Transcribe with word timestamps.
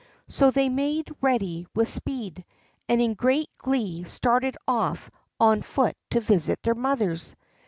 So 0.29 0.49
they 0.49 0.67
made 0.67 1.11
ready 1.21 1.67
with 1.75 1.87
speed, 1.87 2.43
and 2.89 2.99
in 2.99 3.13
great 3.13 3.51
glee 3.59 4.03
started 4.03 4.57
off 4.67 5.11
on 5.39 5.61
foot 5.61 5.95
to 6.09 6.19
visit 6.19 6.59
their 6.63 6.73
mothers. 6.73 7.35